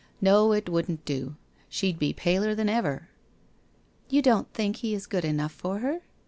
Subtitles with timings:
[0.19, 1.35] No, it wouldn't do,
[1.69, 3.01] she'd be paler than ever.'
[4.09, 6.01] 1 You don't think he is good enough for her?